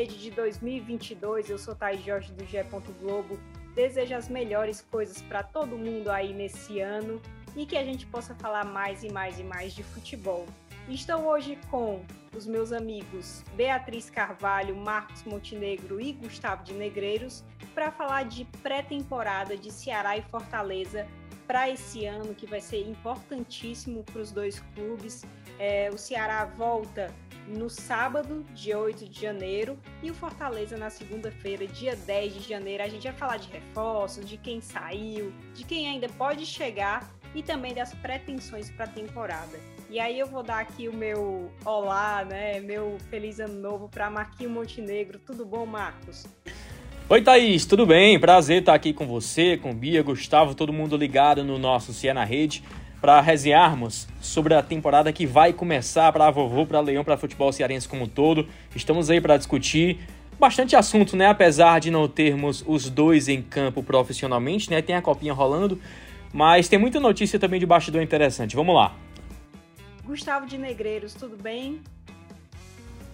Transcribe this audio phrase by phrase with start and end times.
[0.00, 1.50] Rede de 2022.
[1.50, 2.64] Eu sou Thaís Jorge do GE.
[3.02, 3.38] Globo.
[3.74, 7.20] Desejo as melhores coisas para todo mundo aí nesse ano
[7.54, 10.46] e que a gente possa falar mais e mais e mais de futebol.
[10.88, 12.02] Estou hoje com
[12.34, 17.44] os meus amigos Beatriz Carvalho, Marcos Montenegro e Gustavo de Negreiros
[17.74, 21.06] para falar de pré-temporada de Ceará e Fortaleza
[21.46, 25.26] para esse ano, que vai ser importantíssimo para os dois clubes.
[25.58, 27.14] É, o Ceará volta
[27.50, 32.82] no sábado, dia 8 de janeiro, e o Fortaleza na segunda-feira, dia 10 de janeiro.
[32.82, 37.42] A gente vai falar de reforços, de quem saiu, de quem ainda pode chegar e
[37.42, 39.58] também das pretensões para a temporada.
[39.88, 42.60] E aí eu vou dar aqui o meu olá, né?
[42.60, 45.18] Meu feliz ano novo para Marquinho Montenegro.
[45.18, 46.26] Tudo bom, Marcos?
[47.08, 48.20] Oi, Thaís, tudo bem?
[48.20, 52.62] Prazer estar aqui com você, com Bia, Gustavo, todo mundo ligado no nosso Ciena Rede
[53.00, 57.52] para resenharmos sobre a temporada que vai começar para a vovô, para Leão, para futebol
[57.52, 58.46] cearense como um todo.
[58.76, 60.00] Estamos aí para discutir
[60.38, 61.28] bastante assunto, né?
[61.28, 64.82] Apesar de não termos os dois em campo profissionalmente, né?
[64.82, 65.80] Tem a copinha rolando,
[66.32, 68.54] mas tem muita notícia também de bastidor interessante.
[68.54, 68.94] Vamos lá.
[70.04, 71.80] Gustavo de Negreiros, tudo bem?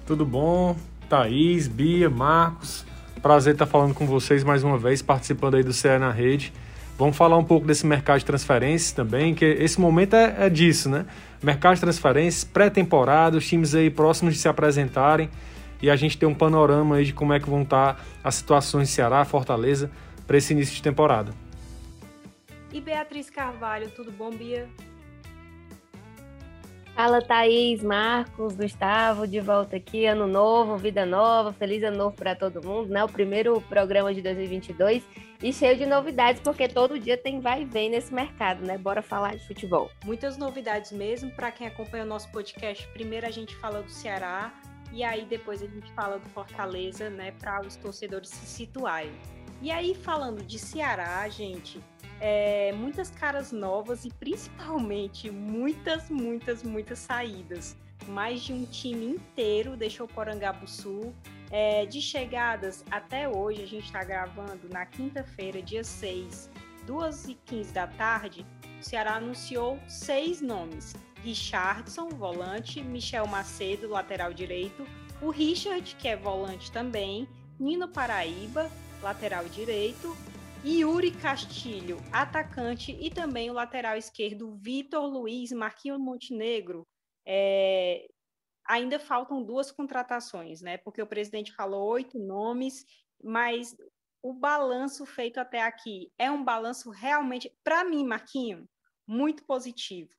[0.06, 0.76] Tudo bom?
[1.08, 2.84] Thaís, Bia, Marcos.
[3.20, 6.52] Prazer estar falando com vocês mais uma vez, participando aí do CE na Rede.
[6.98, 10.88] Vamos falar um pouco desse mercado de transferências também, que esse momento é, é disso,
[10.88, 11.04] né?
[11.42, 15.28] Mercado de transferências, pré-temporada, os times aí próximos de se apresentarem
[15.82, 18.88] e a gente ter um panorama aí de como é que vão estar as situações
[18.88, 19.90] em Ceará, Fortaleza,
[20.26, 21.32] para esse início de temporada.
[22.72, 24.66] E Beatriz Carvalho, tudo bom, Bia?
[26.96, 32.34] Fala Thaís, Marcos, Gustavo, de volta aqui, ano novo, vida nova, feliz ano novo para
[32.34, 33.04] todo mundo, né?
[33.04, 35.04] O primeiro programa de 2022
[35.42, 38.78] e cheio de novidades, porque todo dia tem vai e vem nesse mercado, né?
[38.78, 39.90] Bora falar de futebol.
[40.06, 44.54] Muitas novidades mesmo, para quem acompanha o nosso podcast, primeiro a gente fala do Ceará
[44.90, 49.12] e aí depois a gente fala do Fortaleza, né, para os torcedores se situarem.
[49.60, 51.78] E aí falando de Ceará, gente,
[52.20, 57.76] é, muitas caras novas e principalmente muitas, muitas, muitas saídas.
[58.08, 61.12] Mais de um time inteiro deixou Porangabuçu.
[61.50, 66.50] É, de chegadas até hoje, a gente está gravando na quinta-feira, dia 6,
[66.86, 68.44] 2h15 da tarde.
[68.80, 74.84] O Ceará anunciou seis nomes: Richardson, volante, Michel Macedo, lateral direito,
[75.20, 77.28] o Richard, que é volante também,
[77.58, 78.70] Nino Paraíba,
[79.02, 80.16] lateral direito,
[80.64, 86.86] Yuri Castilho, atacante, e também o lateral esquerdo Vitor Luiz Marquinhos Montenegro.
[87.26, 88.06] É,
[88.66, 90.78] ainda faltam duas contratações, né?
[90.78, 92.84] Porque o presidente falou oito nomes,
[93.22, 93.76] mas
[94.22, 98.68] o balanço feito até aqui é um balanço realmente, para mim, Marquinho,
[99.06, 100.10] muito positivo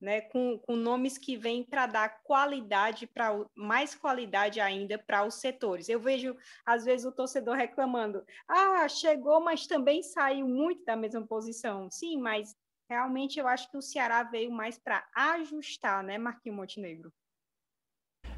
[0.00, 5.34] né, com, com nomes que vêm para dar qualidade, para mais qualidade ainda para os
[5.34, 5.88] setores.
[5.88, 11.26] Eu vejo, às vezes, o torcedor reclamando: ah, chegou, mas também saiu muito da mesma
[11.26, 11.90] posição.
[11.90, 12.54] Sim, mas
[12.88, 17.12] realmente eu acho que o Ceará veio mais para ajustar, né, Marquinhos Montenegro?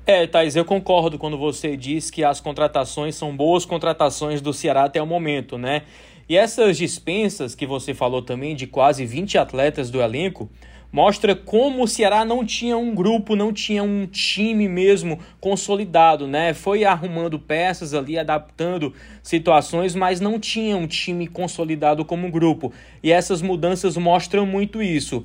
[0.07, 4.85] É, Thais, eu concordo quando você diz que as contratações são boas contratações do Ceará
[4.85, 5.85] até o momento, né?
[6.29, 10.51] E essas dispensas que você falou também de quase 20 atletas do elenco,
[10.93, 16.53] mostra como o Ceará não tinha um grupo, não tinha um time mesmo consolidado, né?
[16.53, 18.93] Foi arrumando peças ali, adaptando
[19.23, 22.73] situações, mas não tinha um time consolidado como grupo.
[23.03, 25.25] E essas mudanças mostram muito isso.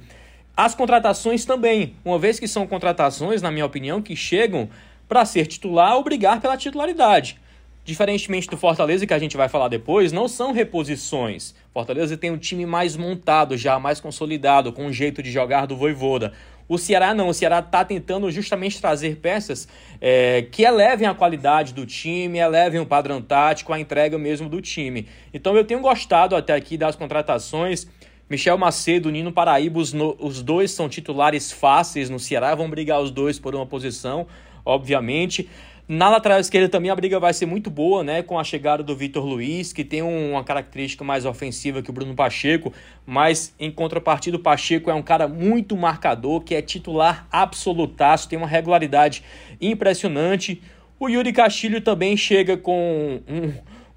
[0.55, 4.69] As contratações também, uma vez que são contratações, na minha opinião, que chegam
[5.07, 7.37] para ser titular ou brigar pela titularidade.
[7.85, 11.53] Diferentemente do Fortaleza, que a gente vai falar depois, não são reposições.
[11.71, 15.67] Fortaleza tem um time mais montado, já mais consolidado, com o um jeito de jogar
[15.67, 16.33] do Voivoda.
[16.67, 19.67] O Ceará não, o Ceará está tentando justamente trazer peças
[20.01, 24.59] é, que elevem a qualidade do time, elevem o padrão tático, a entrega mesmo do
[24.59, 25.07] time.
[25.31, 27.87] Então eu tenho gostado até aqui das contratações.
[28.27, 32.99] Michel Macedo, Nino Paraíba, os, no, os dois são titulares fáceis no Ceará, vão brigar
[32.99, 34.25] os dois por uma posição,
[34.65, 35.47] obviamente.
[35.87, 38.23] Na lateral esquerda também a briga vai ser muito boa, né?
[38.23, 42.15] Com a chegada do Vitor Luiz, que tem uma característica mais ofensiva que o Bruno
[42.15, 42.73] Pacheco,
[43.05, 48.35] mas em contrapartida o Pacheco é um cara muito marcador, que é titular absolutaço, tem
[48.35, 49.23] uma regularidade
[49.61, 50.59] impressionante.
[50.99, 53.53] O Yuri Castilho também chega com um,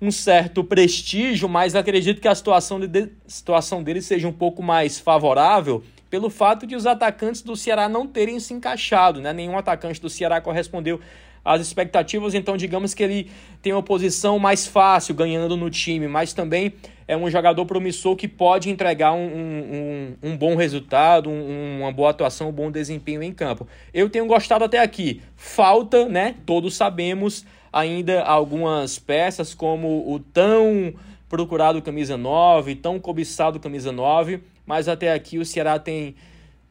[0.08, 5.00] um certo prestígio, mas acredito que a situação, de, situação dele seja um pouco mais
[5.00, 9.32] favorável pelo fato de os atacantes do Ceará não terem se encaixado, né?
[9.32, 11.00] Nenhum atacante do Ceará correspondeu
[11.48, 13.30] as expectativas, então digamos que ele
[13.62, 16.74] tem uma posição mais fácil ganhando no time, mas também
[17.06, 22.10] é um jogador promissor que pode entregar um, um, um bom resultado, um, uma boa
[22.10, 23.66] atuação, um bom desempenho em campo.
[23.94, 25.22] Eu tenho gostado até aqui.
[25.34, 26.34] Falta, né?
[26.44, 30.92] Todos sabemos ainda algumas peças como o tão
[31.30, 36.14] procurado camisa 9, tão cobiçado camisa 9, mas até aqui o Ceará tem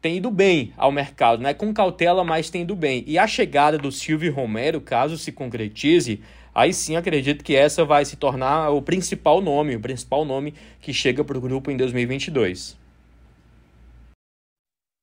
[0.00, 1.52] tem ido bem ao mercado, né?
[1.52, 3.04] Com cautela, mas tem ido bem.
[3.06, 6.22] E a chegada do Silvio Romero, caso se concretize,
[6.54, 10.92] aí sim acredito que essa vai se tornar o principal nome, o principal nome que
[10.92, 12.78] chega para o grupo em 2022.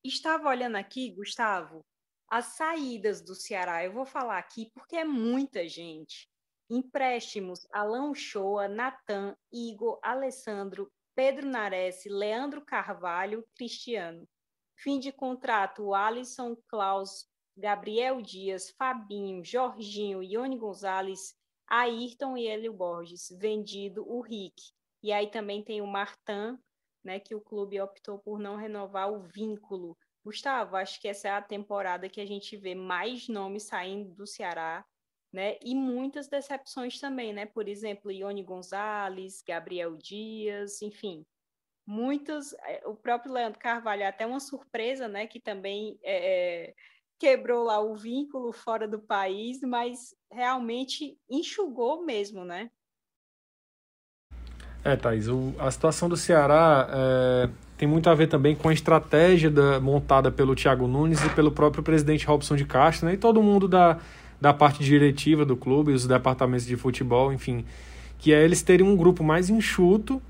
[0.03, 1.81] Estava olhando aqui, Gustavo,
[2.30, 3.83] as saídas do Ceará.
[3.83, 6.27] Eu vou falar aqui porque é muita gente.
[6.69, 14.27] Empréstimos: Alan Shoa, Natan, Igor, Alessandro, Pedro Nares, Leandro Carvalho, Cristiano.
[14.77, 17.25] Fim de contrato: Alisson, Klaus,
[17.57, 21.33] Gabriel Dias, Fabinho, Jorginho, Ione Gonzalez,
[21.68, 23.27] Ayrton e Hélio Borges.
[23.39, 24.62] Vendido o Rick.
[25.01, 26.57] E aí também tem o Martin,
[27.04, 29.98] né, que o clube optou por não renovar o vínculo.
[30.24, 34.25] Gustavo, acho que essa é a temporada que a gente vê mais nomes saindo do
[34.25, 34.83] Ceará,
[35.31, 35.57] né?
[35.62, 37.45] E muitas decepções também, né?
[37.45, 41.24] Por exemplo, Ione Gonzalez, Gabriel Dias, enfim,
[41.85, 42.53] muitos.
[42.65, 45.27] É, o próprio Leandro Carvalho é até uma surpresa, né?
[45.27, 46.73] Que também é, é,
[47.19, 52.69] quebrou lá o vínculo fora do país, mas realmente enxugou mesmo, né?
[54.83, 58.73] É, Thaís, o, a situação do Ceará é, tem muito a ver também com a
[58.73, 63.17] estratégia da, montada pelo Thiago Nunes e pelo próprio presidente Robson de Castro, né, e
[63.17, 63.99] todo mundo da,
[64.39, 67.65] da parte diretiva do clube, os departamentos de futebol, enfim,
[68.19, 70.21] que é eles terem um grupo mais enxuto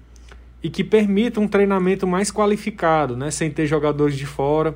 [0.66, 4.76] e que permita um treinamento mais qualificado, né, sem ter jogadores de fora.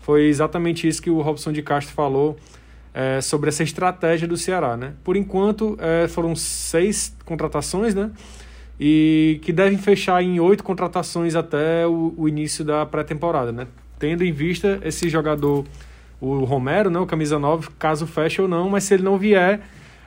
[0.00, 2.38] Foi exatamente isso que o Robson de Castro falou
[2.94, 4.78] é, sobre essa estratégia do Ceará.
[4.78, 4.94] Né?
[5.04, 8.10] Por enquanto, é, foram seis contratações, né?
[8.80, 13.66] e que devem fechar em oito contratações até o, o início da pré-temporada, né?
[13.98, 15.66] Tendo em vista esse jogador,
[16.18, 19.60] o Romero, né, o camisa 9, caso feche ou não, mas se ele não vier,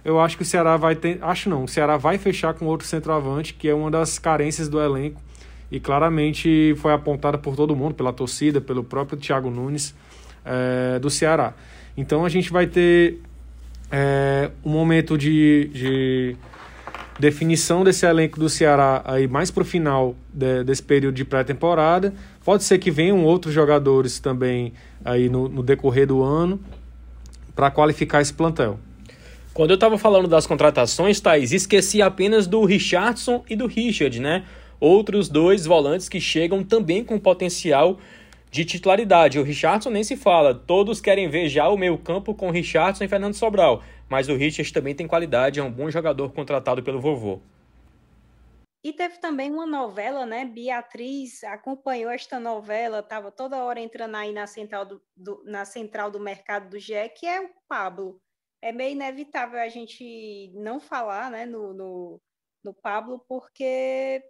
[0.04, 2.88] eu acho que o Ceará vai ter, acho não, o Ceará vai fechar com outro
[2.88, 5.22] centroavante, que é uma das carências do elenco
[5.72, 9.94] e claramente foi apontada por todo mundo, pela torcida, pelo próprio Thiago Nunes
[10.44, 11.54] é, do Ceará.
[11.96, 13.20] Então a gente vai ter
[13.92, 16.36] é, um momento de, de
[17.20, 22.14] definição desse elenco do Ceará aí mais para o final de, desse período de pré-temporada.
[22.44, 24.74] Pode ser que venham outros jogadores também
[25.04, 26.60] aí no, no decorrer do ano
[27.56, 28.80] para qualificar esse plantel.
[29.54, 34.46] Quando eu estava falando das contratações, Thaís, esqueci apenas do Richardson e do Richard, né?
[34.80, 38.00] Outros dois volantes que chegam também com potencial
[38.50, 39.38] de titularidade.
[39.38, 43.08] O Richardson nem se fala, todos querem ver já o meio campo com Richardson e
[43.08, 47.40] Fernando Sobral mas o Richard também tem qualidade, é um bom jogador contratado pelo vovô.
[48.84, 50.46] E teve também uma novela, né?
[50.46, 56.10] Beatriz acompanhou esta novela, estava toda hora entrando aí na central do, do, na central
[56.10, 58.20] do mercado do GE, que é o Pablo.
[58.62, 62.22] É meio inevitável a gente não falar né, no, no,
[62.64, 64.24] no Pablo, porque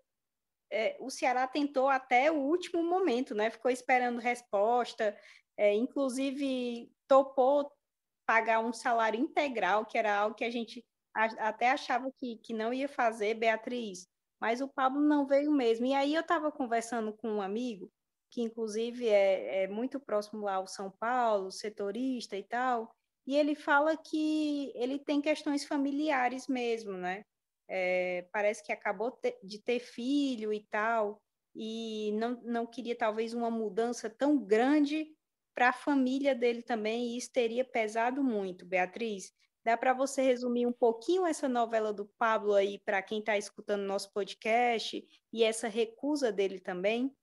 [0.72, 3.50] é, o Ceará tentou até o último momento, né?
[3.50, 5.18] Ficou esperando resposta,
[5.58, 7.72] é, inclusive topou
[8.26, 10.86] pagar um salário integral, que era algo que a gente
[11.16, 14.08] até achava que, que não ia fazer, Beatriz,
[14.40, 15.86] mas o Pablo não veio mesmo.
[15.88, 17.92] E aí eu estava conversando com um amigo,
[18.32, 22.96] que inclusive é, é muito próximo lá ao São Paulo, setorista e tal,
[23.30, 27.24] e ele fala que ele tem questões familiares mesmo, né?
[27.68, 31.22] É, parece que acabou de ter filho e tal,
[31.56, 35.16] e não, não queria talvez uma mudança tão grande
[35.54, 38.66] para a família dele também, e isso teria pesado muito.
[38.66, 39.32] Beatriz,
[39.64, 43.84] dá para você resumir um pouquinho essa novela do Pablo aí para quem está escutando
[43.84, 47.16] nosso podcast e essa recusa dele também?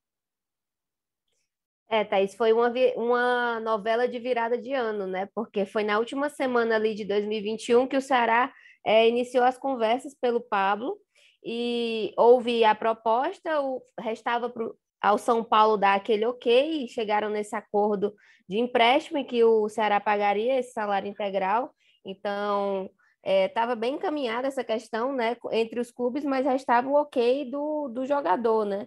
[1.88, 5.28] É, Thaís, foi uma, uma novela de virada de ano, né?
[5.34, 8.52] Porque foi na última semana ali de 2021 que o Ceará
[8.84, 10.98] é, iniciou as conversas pelo Pablo
[11.44, 17.30] e houve a proposta, o, restava pro, ao São Paulo dar aquele ok e chegaram
[17.30, 18.12] nesse acordo
[18.48, 21.72] de empréstimo em que o Ceará pagaria esse salário integral.
[22.04, 22.90] Então,
[23.24, 27.88] estava é, bem encaminhada essa questão né, entre os clubes, mas restava o ok do,
[27.88, 28.86] do jogador, né?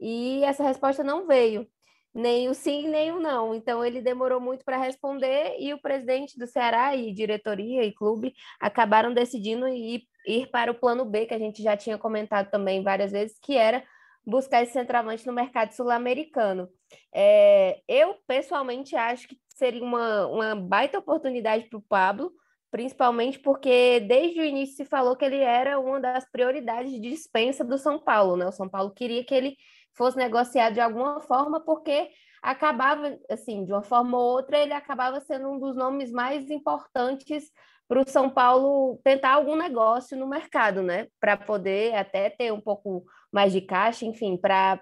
[0.00, 1.66] E essa resposta não veio,
[2.14, 3.54] nem o sim, nem o não.
[3.54, 8.34] Então, ele demorou muito para responder e o presidente do Ceará e diretoria e clube
[8.60, 12.82] acabaram decidindo ir, ir para o plano B, que a gente já tinha comentado também
[12.82, 13.84] várias vezes, que era
[14.26, 16.68] buscar esse centroavante no mercado sul-americano.
[17.14, 22.32] É, eu, pessoalmente, acho que seria uma, uma baita oportunidade para o Pablo,
[22.70, 27.64] principalmente porque desde o início se falou que ele era uma das prioridades de dispensa
[27.64, 28.46] do São Paulo, né?
[28.46, 29.56] O São Paulo queria que ele
[29.98, 32.08] fosse negociado de alguma forma, porque
[32.42, 37.50] acabava, assim, de uma forma ou outra, ele acabava sendo um dos nomes mais importantes
[37.88, 41.08] para o São Paulo tentar algum negócio no mercado, né?
[41.20, 44.80] Para poder até ter um pouco mais de caixa, enfim, para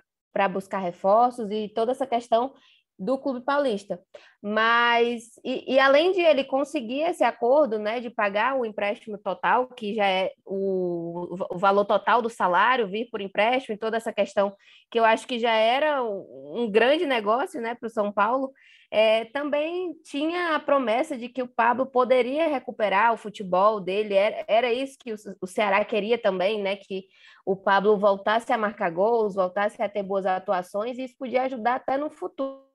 [0.51, 2.53] buscar reforços e toda essa questão
[2.99, 4.01] do Clube Paulista.
[4.43, 9.69] Mas, e, e, além de ele conseguir esse acordo, né, de pagar o empréstimo total,
[9.69, 14.13] que já é o, o valor total do salário, vir por empréstimo, e toda essa
[14.13, 14.55] questão
[14.91, 18.53] que eu acho que já era um, grande negócio, né, para o São Paulo,
[18.89, 24.45] é, também tinha a promessa de que o Pablo poderia recuperar o futebol dele, era,
[24.47, 27.05] era isso que o, o Ceará queria também, né, que
[27.45, 31.75] o Pablo voltasse a marcar gols, voltasse a ter boas atuações, e isso podia ajudar
[31.77, 32.66] até no futuro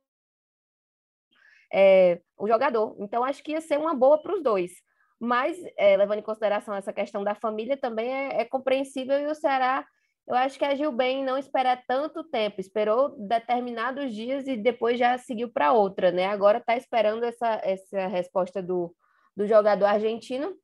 [1.73, 2.95] é, o jogador.
[2.99, 4.71] Então, acho que ia ser uma boa para os dois.
[5.19, 9.35] Mas, é, levando em consideração essa questão da família, também é, é, compreensível e o
[9.35, 9.85] Ceará,
[10.27, 15.17] eu acho que agiu bem não esperar tanto tempo, esperou determinados dias e depois já
[15.17, 16.27] seguiu para outra, né?
[16.27, 18.95] Agora está esperando essa, essa resposta do,
[19.35, 20.55] do jogador argentino,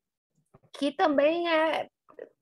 [0.77, 1.87] que também é,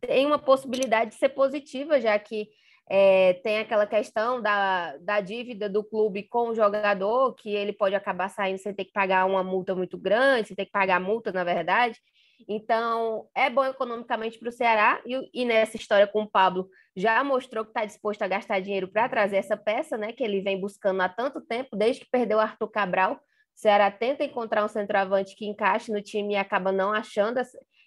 [0.02, 2.48] tem uma possibilidade de ser positiva, já que
[2.88, 7.96] é, tem aquela questão da, da dívida do clube com o jogador, que ele pode
[7.96, 11.32] acabar saindo sem ter que pagar uma multa muito grande, sem ter que pagar multa,
[11.32, 12.00] na verdade.
[12.48, 17.24] Então, é bom economicamente para o Ceará, e, e, nessa história com o Pablo já
[17.24, 20.12] mostrou que está disposto a gastar dinheiro para trazer essa peça, né?
[20.13, 23.13] Que ele vem buscando há tanto tempo, desde que perdeu Arthur Cabral.
[23.13, 23.20] O
[23.56, 27.39] Ceará tenta encontrar um centroavante que encaixe no time e acaba não achando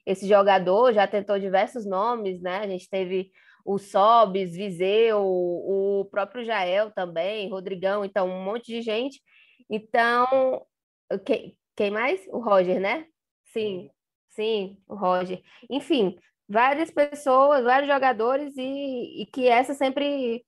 [0.05, 2.59] esse jogador, já tentou diversos nomes, né?
[2.59, 3.31] A gente teve
[3.69, 9.21] o Sobes, Viseu, o próprio Jael também, Rodrigão, então um monte de gente.
[9.69, 10.65] Então,
[11.27, 12.27] quem, quem mais?
[12.29, 13.07] O Roger, né?
[13.53, 13.91] Sim,
[14.31, 15.43] sim, o Roger.
[15.69, 16.17] Enfim,
[16.49, 20.43] várias pessoas, vários jogadores e, e que essa sempre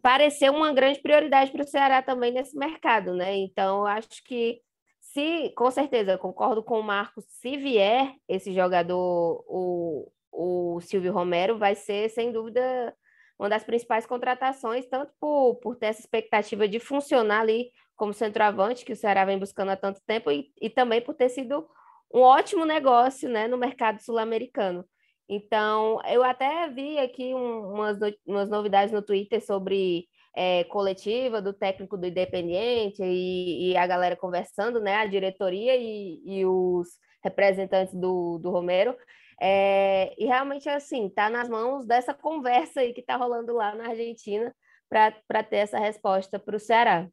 [0.00, 3.36] pareceu uma grande prioridade para o Ceará também nesse mercado, né?
[3.36, 4.62] Então, acho que
[5.02, 11.56] se, com certeza, concordo com o Marcos, se vier esse jogador, o, o Silvio Romero
[11.58, 12.94] vai ser, sem dúvida,
[13.38, 18.84] uma das principais contratações, tanto por, por ter essa expectativa de funcionar ali como centroavante,
[18.84, 21.66] que o Ceará vem buscando há tanto tempo, e, e também por ter sido
[22.12, 24.84] um ótimo negócio né, no mercado sul-americano.
[25.28, 31.52] Então, eu até vi aqui um, umas, umas novidades no Twitter sobre é, coletiva do
[31.52, 36.88] técnico do Independiente e, e, a galera conversando, né, a diretoria e, e os
[37.22, 38.94] representantes do, do Romero,
[39.40, 43.88] é, e realmente, assim, está nas mãos dessa conversa aí que está rolando lá na
[43.88, 44.54] Argentina
[44.88, 47.08] para ter essa resposta para o Ceará.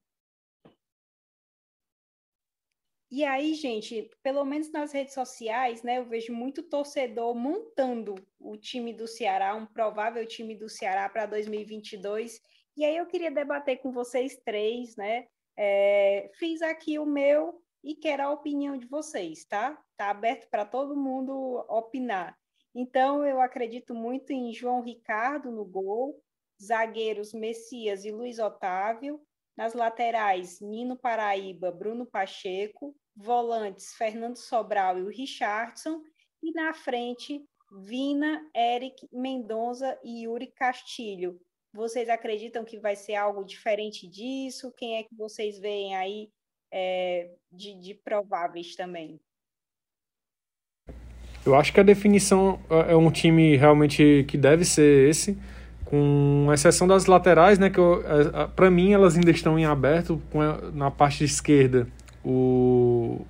[3.09, 8.55] E aí, gente, pelo menos nas redes sociais, né, eu vejo muito torcedor montando o
[8.55, 12.39] time do Ceará, um provável time do Ceará para 2022.
[12.77, 15.27] E aí eu queria debater com vocês três, né?
[15.57, 19.81] É, fiz aqui o meu e quero a opinião de vocês, tá?
[19.97, 22.37] Tá aberto para todo mundo opinar.
[22.73, 26.21] Então, eu acredito muito em João Ricardo no gol,
[26.61, 29.21] zagueiros Messias e Luiz Otávio,
[29.57, 36.01] nas laterais Nino Paraíba, Bruno Pacheco, volantes Fernando Sobral e o Richardson,
[36.41, 41.39] e na frente Vina, Eric Mendonça e Yuri Castilho.
[41.73, 44.73] Vocês acreditam que vai ser algo diferente disso?
[44.73, 46.29] Quem é que vocês veem aí
[46.71, 49.19] é, de, de prováveis também.
[51.45, 55.37] Eu acho que a definição é, é um time realmente que deve ser esse,
[55.85, 57.69] com exceção das laterais, né?
[57.69, 60.21] Que é, para mim elas ainda estão em aberto.
[60.73, 61.87] Na parte esquerda,
[62.23, 63.25] o,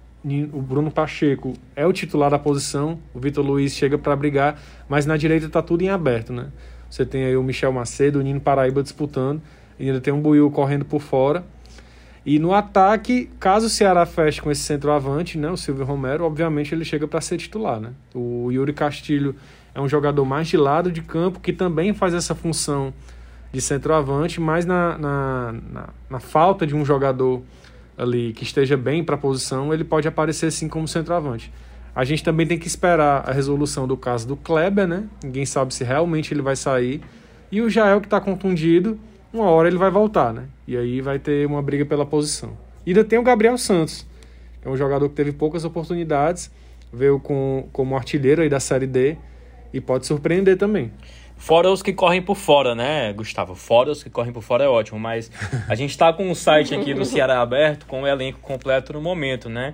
[0.54, 5.06] o Bruno Pacheco é o titular da posição, o Vitor Luiz chega para brigar, mas
[5.06, 6.52] na direita está tudo em aberto, né?
[6.90, 9.42] Você tem aí o Michel Macedo, o Nino Paraíba disputando,
[9.80, 11.44] ainda tem um Buiu correndo por fora.
[12.26, 16.74] E no ataque, caso o Ceará feche com esse centroavante, né, o Silvio Romero, obviamente
[16.74, 17.80] ele chega para ser titular.
[17.80, 17.92] Né?
[18.14, 19.36] O Yuri Castilho
[19.74, 22.94] é um jogador mais de lado de campo que também faz essa função
[23.52, 27.42] de centroavante, mas na, na, na, na falta de um jogador
[27.98, 31.52] ali que esteja bem para a posição, ele pode aparecer sim como centroavante.
[31.94, 35.04] A gente também tem que esperar a resolução do caso do Kleber, né?
[35.22, 37.02] Ninguém sabe se realmente ele vai sair.
[37.52, 38.98] E o Jael que está contundido,
[39.34, 40.46] uma hora ele vai voltar, né?
[40.68, 42.58] E aí vai ter uma briga pela posição.
[42.86, 44.06] E ainda tem o Gabriel Santos,
[44.62, 46.52] que é um jogador que teve poucas oportunidades,
[46.92, 49.18] veio com, como artilheiro aí da Série D
[49.74, 50.92] e pode surpreender também.
[51.38, 53.56] Fora os que correm por fora, né, Gustavo?
[53.56, 55.32] Fora os que correm por fora é ótimo, mas
[55.68, 59.02] a gente está com o site aqui do Ceará aberto com o elenco completo no
[59.02, 59.74] momento, né?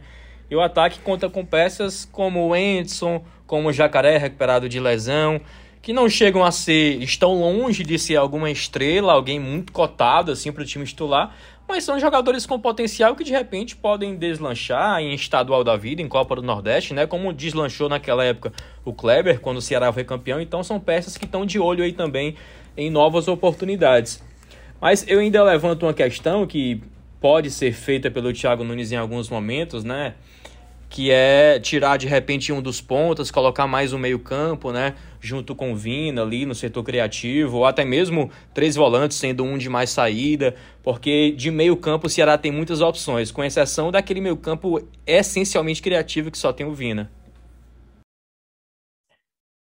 [0.49, 5.41] E o ataque conta com peças como o Enderson, como o Jacaré recuperado de lesão,
[5.87, 10.51] que não chegam a ser, estão longe de ser alguma estrela, alguém muito cotado assim
[10.51, 11.33] para o time titular,
[11.65, 16.07] mas são jogadores com potencial que de repente podem deslanchar em estadual da vida, em
[16.09, 17.07] Copa do Nordeste, né?
[17.07, 18.51] Como deslanchou naquela época
[18.83, 20.41] o Kleber, quando o Ceará foi campeão.
[20.41, 22.35] Então são peças que estão de olho aí também
[22.75, 24.21] em novas oportunidades.
[24.81, 26.81] Mas eu ainda levanto uma questão que
[27.21, 30.15] pode ser feita pelo Thiago Nunes em alguns momentos, né?
[30.89, 34.95] Que é tirar de repente um dos pontas, colocar mais um meio-campo, né?
[35.19, 39.57] Junto com o Vina ali no setor criativo, ou até mesmo três volantes, sendo um
[39.57, 44.79] de mais saída, porque de meio-campo o Ceará tem muitas opções, com exceção daquele meio-campo
[45.05, 47.11] essencialmente criativo que só tem o Vina.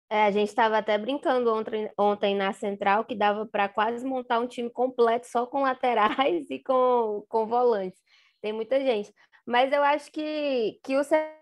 [0.09, 4.39] É, a gente estava até brincando ontem, ontem na central que dava para quase montar
[4.39, 7.99] um time completo só com laterais e com, com volantes.
[8.41, 9.13] Tem muita gente.
[9.47, 11.33] Mas eu acho que, que o Ceará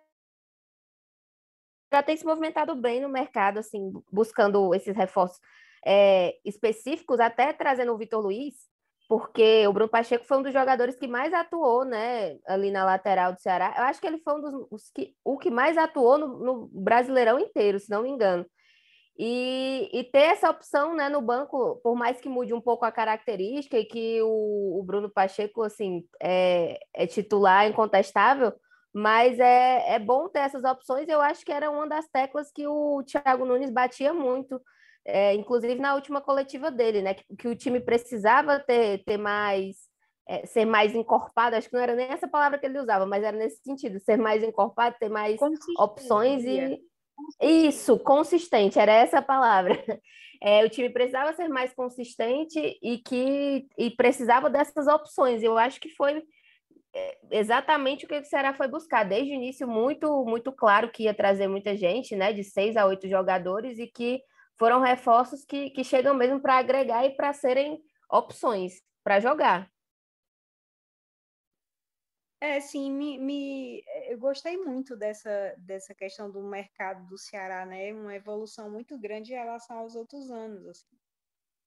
[2.06, 5.40] tem se movimentado bem no mercado, assim, buscando esses reforços
[5.84, 8.54] é, específicos, até trazendo o Vitor Luiz,
[9.10, 13.34] porque o Bruno Pacheco foi um dos jogadores que mais atuou, né, ali na lateral
[13.34, 13.74] do Ceará.
[13.76, 17.40] Eu acho que ele foi um dos que, o que mais atuou no, no Brasileirão
[17.40, 18.46] inteiro, se não me engano.
[19.18, 22.92] E, e, ter essa opção né, no banco, por mais que mude um pouco a
[22.92, 28.54] característica e que o, o Bruno Pacheco assim, é, é, titular incontestável,
[28.94, 31.08] mas é, é bom ter essas opções.
[31.08, 34.62] Eu acho que era uma das teclas que o Thiago Nunes batia muito,
[35.06, 37.14] é, inclusive na última coletiva dele, né?
[37.14, 39.78] Que, que o time precisava ter, ter mais.
[40.28, 43.24] É, ser mais encorpado, acho que não era nem essa palavra que ele usava, mas
[43.24, 45.40] era nesse sentido, ser mais encorpado, ter mais
[45.78, 46.82] opções e,
[47.42, 49.74] isso, consistente, era essa a palavra.
[50.44, 55.42] É, o time precisava ser mais consistente e que e precisava dessas opções.
[55.42, 56.22] Eu acho que foi
[56.94, 59.06] é, exatamente o que o Ceará foi buscar.
[59.06, 62.32] Desde o início, muito, muito claro que ia trazer muita gente, né?
[62.32, 64.22] De seis a oito jogadores, e que
[64.60, 67.80] foram reforços que, que chegam mesmo para agregar e para serem
[68.12, 69.70] opções para jogar.
[72.42, 77.94] É, sim, me, me, eu gostei muito dessa, dessa questão do mercado do Ceará, né?
[77.94, 80.68] Uma evolução muito grande em relação aos outros anos.
[80.68, 80.98] Assim.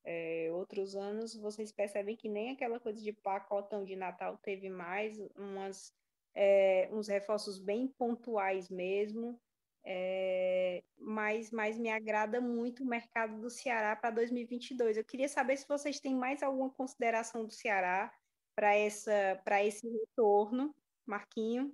[0.04, 5.18] É, outros anos vocês percebem que nem aquela coisa de pacotão de Natal teve mais,
[5.36, 5.92] umas,
[6.34, 9.40] é, uns reforços bem pontuais mesmo.
[9.84, 14.98] É, mas, mas me agrada muito o mercado do Ceará para 2022.
[14.98, 18.12] Eu queria saber se vocês têm mais alguma consideração do Ceará
[18.58, 20.74] para essa para esse retorno,
[21.06, 21.70] Marquinho?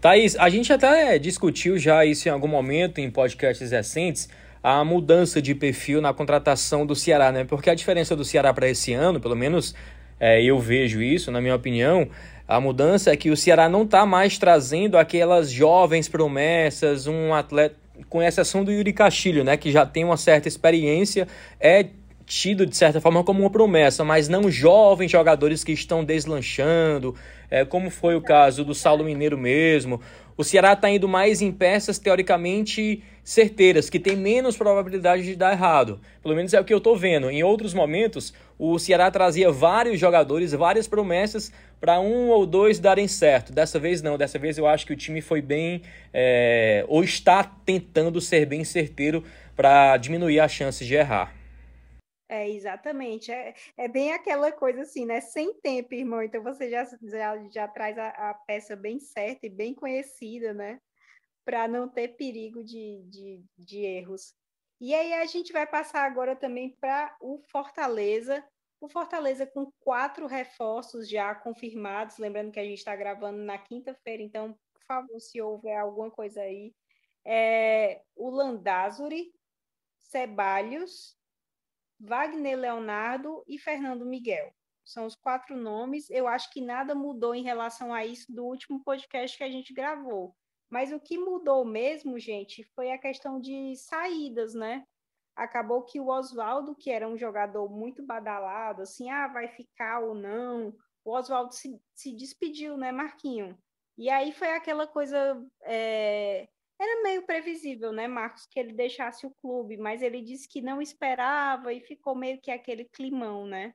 [0.00, 4.28] Thaís, a gente até discutiu já isso em algum momento em podcasts recentes,
[4.62, 7.42] a mudança de perfil na contratação do Ceará, né?
[7.42, 9.74] Porque a diferença do Ceará para esse ano, pelo menos
[10.20, 12.08] é, eu vejo isso, na minha opinião,
[12.46, 17.74] a mudança é que o Ceará não está mais trazendo aquelas jovens promessas, um atleta,
[18.08, 19.56] com exceção do Yuri Castilho, né?
[19.56, 21.26] Que já tem uma certa experiência,
[21.58, 21.86] é
[22.26, 27.14] tido de certa forma como uma promessa, mas não jovens jogadores que estão deslanchando,
[27.50, 30.00] é, como foi o caso do Saulo Mineiro mesmo.
[30.36, 35.52] O Ceará está indo mais em peças teoricamente certeiras, que tem menos probabilidade de dar
[35.52, 36.00] errado.
[36.22, 37.30] Pelo menos é o que eu estou vendo.
[37.30, 43.06] Em outros momentos, o Ceará trazia vários jogadores, várias promessas para um ou dois darem
[43.06, 43.52] certo.
[43.52, 45.82] Dessa vez não, dessa vez eu acho que o time foi bem,
[46.12, 49.22] é, ou está tentando ser bem certeiro
[49.54, 51.33] para diminuir as chances de errar.
[52.28, 53.30] É, exatamente.
[53.30, 55.20] É, é bem aquela coisa assim, né?
[55.20, 56.22] Sem tempo, irmão.
[56.22, 60.80] Então você já, já, já traz a, a peça bem certa e bem conhecida, né?
[61.44, 64.34] Para não ter perigo de, de, de erros.
[64.80, 68.44] E aí a gente vai passar agora também para o Fortaleza.
[68.80, 72.18] O Fortaleza com quatro reforços já confirmados.
[72.18, 76.40] Lembrando que a gente está gravando na quinta-feira, então, por favor, se houver alguma coisa
[76.40, 76.74] aí.
[77.24, 79.32] É, o Landázuri,
[79.98, 81.16] Ceballos,
[81.98, 84.52] Wagner Leonardo e Fernando Miguel.
[84.84, 86.10] São os quatro nomes.
[86.10, 89.72] Eu acho que nada mudou em relação a isso do último podcast que a gente
[89.72, 90.34] gravou.
[90.68, 94.84] Mas o que mudou mesmo, gente, foi a questão de saídas, né?
[95.34, 100.14] Acabou que o Oswaldo, que era um jogador muito badalado, assim, ah, vai ficar ou
[100.14, 100.74] não.
[101.04, 103.58] O Oswaldo se, se despediu, né, Marquinho?
[103.96, 106.48] E aí foi aquela coisa é,
[106.80, 110.82] era meio previsível, né, Marcos, que ele deixasse o clube, mas ele disse que não
[110.82, 113.72] esperava e ficou meio que aquele climão, né?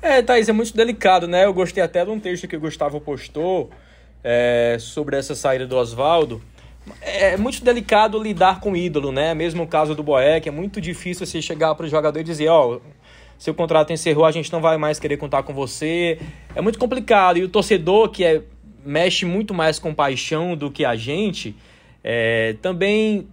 [0.00, 1.44] É, Thaís, é muito delicado, né?
[1.44, 3.70] Eu gostei até de um texto que o Gustavo postou
[4.22, 6.42] é, sobre essa saída do Oswaldo.
[7.00, 9.34] É muito delicado lidar com ídolo, né?
[9.34, 12.48] Mesmo o caso do Boeck, é muito difícil você chegar para o jogador e dizer,
[12.48, 12.80] ó, oh,
[13.38, 16.18] seu contrato encerrou, a gente não vai mais querer contar com você.
[16.54, 17.38] É muito complicado.
[17.38, 18.42] E o torcedor, que é
[18.86, 21.54] mexe muito mais com paixão do que a gente,
[22.02, 23.26] é, também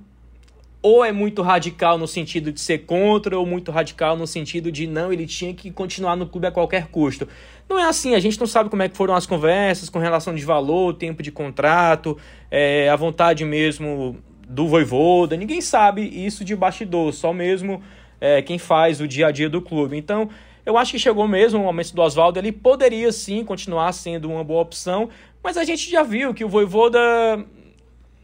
[0.82, 4.86] ou é muito radical no sentido de ser contra, ou muito radical no sentido de
[4.86, 7.26] não, ele tinha que continuar no clube a qualquer custo.
[7.70, 10.36] Não é assim, a gente não sabe como é que foram as conversas com relação
[10.36, 12.18] de valor, tempo de contrato,
[12.52, 17.82] é, a vontade mesmo do Voivoda, ninguém sabe isso de bastidor, só mesmo
[18.20, 19.96] é, quem faz o dia a dia do clube.
[19.96, 20.30] Então,
[20.66, 24.44] eu acho que chegou mesmo o momento do Oswaldo, ele poderia sim continuar sendo uma
[24.44, 25.10] boa opção,
[25.43, 26.99] mas a gente já viu que o Voivoda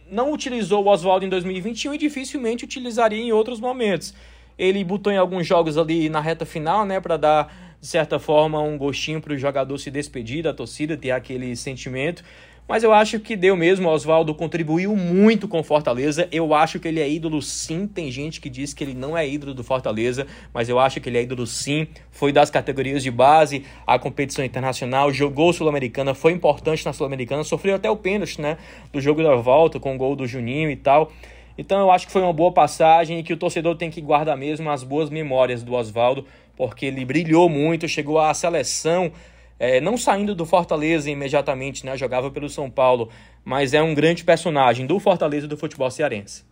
[0.09, 4.13] não utilizou o Oswaldo em 2021 e dificilmente utilizaria em outros momentos.
[4.57, 8.61] Ele botou em alguns jogos ali na reta final, né, para dar de certa forma
[8.61, 12.23] um gostinho para o jogador se despedir da torcida, ter aquele sentimento.
[12.69, 13.89] Mas eu acho que deu mesmo.
[13.89, 16.29] Oswaldo contribuiu muito com Fortaleza.
[16.31, 17.87] Eu acho que ele é ídolo sim.
[17.87, 21.09] Tem gente que diz que ele não é ídolo do Fortaleza, mas eu acho que
[21.09, 21.87] ele é ídolo sim.
[22.11, 27.73] Foi das categorias de base à competição internacional, jogou Sul-Americana, foi importante na Sul-Americana, sofreu
[27.73, 28.55] até o pênalti, né?
[28.93, 31.11] Do jogo da volta, com o gol do Juninho e tal.
[31.57, 34.37] Então eu acho que foi uma boa passagem e que o torcedor tem que guardar
[34.37, 36.23] mesmo as boas memórias do Oswaldo,
[36.55, 39.11] porque ele brilhou muito, chegou à seleção
[39.59, 41.97] é, não saindo do Fortaleza imediatamente, né?
[41.97, 43.09] Jogava pelo São Paulo,
[43.43, 46.43] mas é um grande personagem do Fortaleza e do futebol cearense.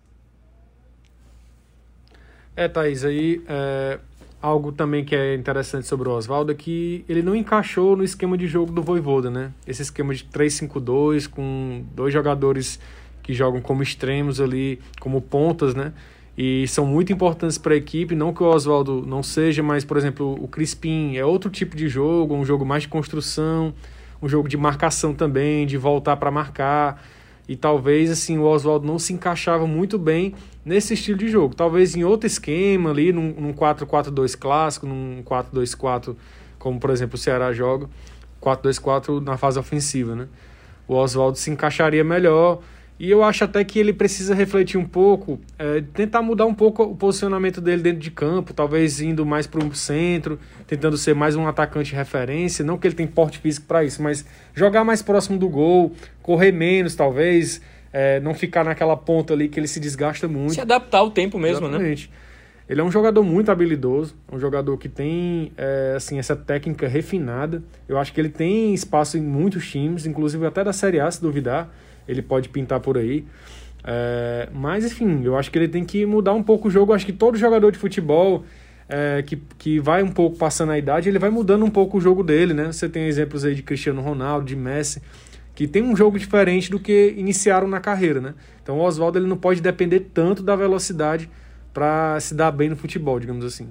[2.56, 4.00] É, Thaís, aí é,
[4.42, 8.38] algo também que é interessante sobre o Oswaldo é que ele não encaixou no esquema
[8.38, 9.54] de jogo do Voivoda, né?
[9.66, 12.80] Esse esquema de 3-5-2 com dois jogadores
[13.24, 15.94] que jogam como extremos ali, como pontas, né?
[16.38, 18.14] E são muito importantes para a equipe.
[18.14, 21.88] Não que o Oswaldo não seja, mas, por exemplo, o Crispim é outro tipo de
[21.88, 23.74] jogo, um jogo mais de construção,
[24.22, 27.04] um jogo de marcação também, de voltar para marcar.
[27.50, 31.56] E talvez assim o Oswaldo não se encaixava muito bem nesse estilo de jogo.
[31.56, 36.16] Talvez em outro esquema ali, num, num 4-4-2 clássico, num 4-2-4,
[36.60, 37.90] como por exemplo o Ceará joga,
[38.42, 40.28] 4-2-4 na fase ofensiva, né?
[40.88, 42.60] O Oswaldo se encaixaria melhor
[43.00, 46.84] e eu acho até que ele precisa refletir um pouco, é, tentar mudar um pouco
[46.84, 51.36] o posicionamento dele dentro de campo, talvez indo mais para o centro, tentando ser mais
[51.36, 52.66] um atacante de referência.
[52.66, 55.92] Não que ele tem porte físico para isso, mas jogar mais próximo do gol,
[56.24, 57.62] correr menos, talvez,
[57.94, 60.56] é, não ficar naquela ponta ali que ele se desgasta muito.
[60.56, 61.76] Se adaptar ao tempo mesmo, né?
[61.76, 62.10] Exatamente.
[62.10, 62.18] né?
[62.70, 67.64] Ele é um jogador muito habilidoso, um jogador que tem é, assim essa técnica refinada.
[67.88, 71.22] Eu acho que ele tem espaço em muitos times, inclusive até da Série A, se
[71.22, 71.74] duvidar
[72.08, 73.26] ele pode pintar por aí.
[73.84, 76.92] É, mas, enfim, eu acho que ele tem que mudar um pouco o jogo.
[76.92, 78.44] Eu acho que todo jogador de futebol
[78.90, 82.02] é, que, que vai um pouco passando a idade, ele vai mudando um pouco o
[82.02, 82.72] jogo dele, né?
[82.72, 85.02] Você tem exemplos aí de Cristiano Ronaldo, de Messi,
[85.54, 88.34] que tem um jogo diferente do que iniciaram na carreira, né?
[88.62, 91.30] Então o Oswaldo ele não pode depender tanto da velocidade
[91.74, 93.70] para se dar bem no futebol, digamos assim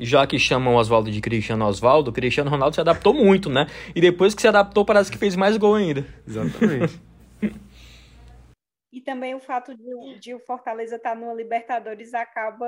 [0.00, 3.66] já que chamam o Oswaldo de Cristiano Oswaldo, Cristiano Ronaldo se adaptou muito, né?
[3.94, 6.06] E depois que se adaptou, parece que fez mais gol ainda.
[6.26, 7.00] Exatamente.
[8.92, 12.66] E também o fato de, de o Fortaleza estar tá no Libertadores acaba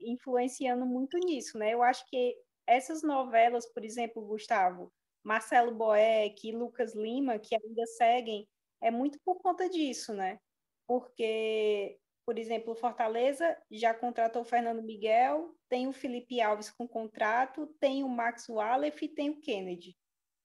[0.00, 1.74] influenciando muito nisso, né?
[1.74, 7.86] Eu acho que essas novelas, por exemplo, Gustavo, Marcelo Boeck e Lucas Lima, que ainda
[7.86, 8.48] seguem,
[8.80, 10.38] é muito por conta disso, né?
[10.86, 17.66] Porque, por exemplo, Fortaleza já contratou o Fernando Miguel, tem o Felipe Alves com contrato,
[17.80, 19.96] tem o Max Wallace e tem o Kennedy,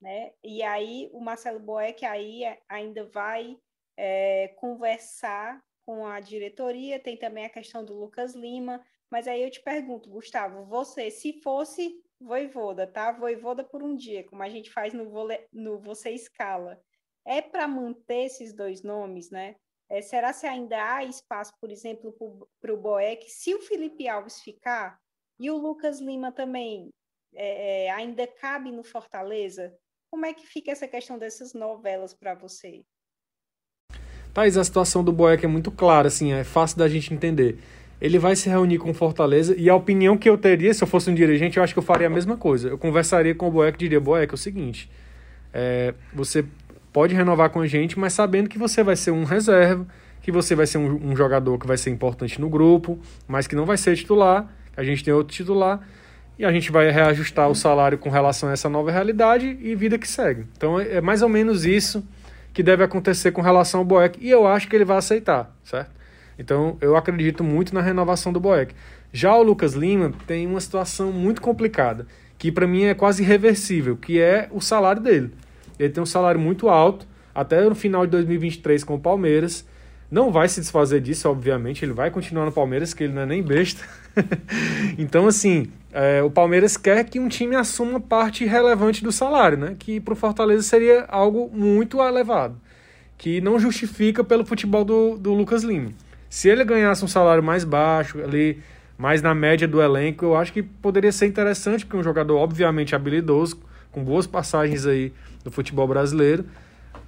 [0.01, 0.33] né?
[0.43, 3.57] E aí o Marcelo Boeck aí ainda vai
[3.97, 9.51] é, conversar com a diretoria, tem também a questão do Lucas Lima, mas aí eu
[9.51, 13.11] te pergunto, Gustavo, você, se fosse voivoda, tá?
[13.11, 15.45] Voivoda por um dia, como a gente faz no, vole...
[15.51, 16.81] no Você Escala,
[17.25, 19.55] é para manter esses dois nomes, né?
[19.89, 22.15] É, será se ainda há espaço, por exemplo,
[22.59, 24.99] para o Boeck, se o Felipe Alves ficar
[25.39, 26.89] e o Lucas Lima também
[27.35, 29.77] é, é, ainda cabe no Fortaleza?
[30.09, 32.83] Como é que fica essa questão dessas novelas para você?
[34.33, 37.59] Thais, a situação do Boeck é muito clara, assim, é fácil da gente entender.
[38.01, 41.09] Ele vai se reunir com Fortaleza e a opinião que eu teria, se eu fosse
[41.09, 42.69] um dirigente, eu acho que eu faria a mesma coisa.
[42.69, 44.89] Eu conversaria com o Boeck e diria, Boeck, é o seguinte,
[45.53, 46.43] é, você
[46.91, 49.85] pode renovar com a gente, mas sabendo que você vai ser um reserva,
[50.21, 53.55] que você vai ser um, um jogador que vai ser importante no grupo, mas que
[53.55, 55.79] não vai ser titular, a gente tem outro titular,
[56.37, 59.99] e a gente vai reajustar o salário com relação a essa nova realidade e vida
[59.99, 60.45] que segue.
[60.57, 62.03] Então é mais ou menos isso
[62.53, 65.91] que deve acontecer com relação ao Boeck e eu acho que ele vai aceitar, certo?
[66.37, 68.73] Então eu acredito muito na renovação do Boeck.
[69.11, 73.97] Já o Lucas Lima tem uma situação muito complicada, que para mim é quase irreversível,
[73.97, 75.31] que é o salário dele.
[75.79, 79.65] Ele tem um salário muito alto, até no final de 2023 com o Palmeiras.
[80.09, 83.25] Não vai se desfazer disso, obviamente, ele vai continuar no Palmeiras, que ele não é
[83.25, 83.83] nem besta.
[84.97, 89.75] então, assim, é, o Palmeiras quer que um time assuma parte relevante do salário, né?
[89.77, 92.59] Que para o Fortaleza seria algo muito elevado,
[93.15, 95.91] que não justifica pelo futebol do, do Lucas Lima.
[96.27, 98.59] Se ele ganhasse um salário mais baixo, ali,
[98.97, 102.95] mais na média do elenco, eu acho que poderia ser interessante, porque um jogador obviamente
[102.95, 105.13] habilidoso, com boas passagens aí
[105.45, 106.43] no futebol brasileiro,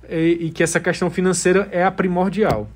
[0.07, 2.69] e, e que essa questão financeira é a primordial.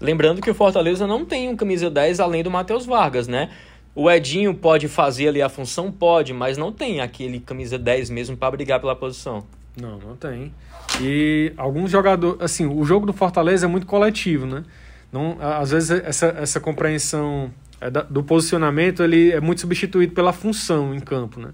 [0.00, 3.50] Lembrando que o Fortaleza não tem um camisa 10 além do Matheus Vargas, né?
[3.94, 5.90] O Edinho pode fazer ali a função?
[5.90, 9.44] Pode, mas não tem aquele camisa 10 mesmo para brigar pela posição.
[9.80, 10.52] Não, não tem.
[11.00, 14.64] E alguns jogadores, assim, o jogo do Fortaleza é muito coletivo, né?
[15.12, 17.50] Não, às vezes essa, essa compreensão
[17.80, 21.50] é do posicionamento ele é muito substituído pela função em campo, né?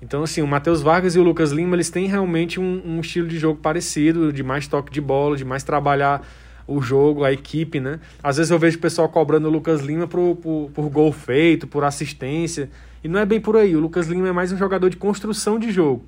[0.00, 3.26] Então, assim, o Matheus Vargas e o Lucas Lima, eles têm realmente um, um, estilo
[3.26, 6.24] de jogo parecido, de mais toque de bola, de mais trabalhar
[6.68, 7.98] o jogo, a equipe, né?
[8.22, 11.66] Às vezes eu vejo o pessoal cobrando o Lucas Lima por, por, por gol feito,
[11.66, 12.70] por assistência,
[13.02, 13.74] e não é bem por aí.
[13.74, 16.04] O Lucas Lima é mais um jogador de construção de jogo.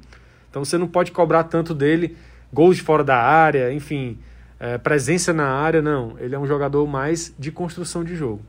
[0.51, 2.17] Então você não pode cobrar tanto dele
[2.53, 4.19] gols de fora da área, enfim,
[4.59, 6.19] é, presença na área, não.
[6.19, 8.43] Ele é um jogador mais de construção de jogo.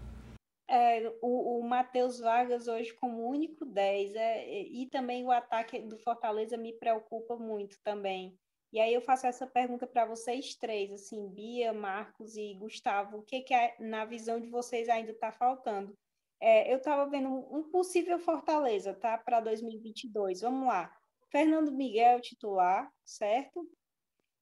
[0.69, 5.97] É, o, o Matheus Vargas hoje como único 10, é, e também o ataque do
[5.97, 8.33] Fortaleza me preocupa muito também.
[8.71, 13.23] E aí eu faço essa pergunta para vocês três, assim, Bia, Marcos e Gustavo, o
[13.23, 15.97] que, que é, na visão de vocês ainda está faltando?
[16.39, 20.41] É, eu estava vendo um possível Fortaleza, tá, para 2022.
[20.41, 20.91] Vamos lá.
[21.29, 23.69] Fernando Miguel titular, certo?